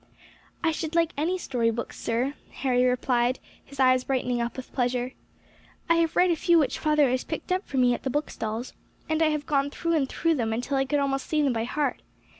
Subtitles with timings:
[0.63, 5.11] "I should like any story books, sir," Harry replied, his eyes brightening up with pleasure;
[5.87, 8.73] "I have read a few which father has picked up for me at the bookstalls,
[9.07, 11.65] and I have gone through and through them until I could almost say them by
[11.65, 12.01] heart.